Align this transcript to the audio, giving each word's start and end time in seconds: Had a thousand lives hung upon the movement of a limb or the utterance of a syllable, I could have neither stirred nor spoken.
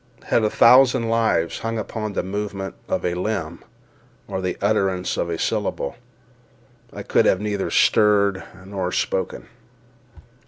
Had 0.23 0.43
a 0.43 0.49
thousand 0.49 1.09
lives 1.09 1.59
hung 1.59 1.77
upon 1.77 2.13
the 2.13 2.23
movement 2.23 2.73
of 2.89 3.05
a 3.05 3.13
limb 3.13 3.63
or 4.27 4.41
the 4.41 4.57
utterance 4.59 5.15
of 5.15 5.29
a 5.29 5.37
syllable, 5.37 5.95
I 6.91 7.03
could 7.03 7.27
have 7.27 7.39
neither 7.39 7.69
stirred 7.69 8.43
nor 8.65 8.91
spoken. 8.91 9.47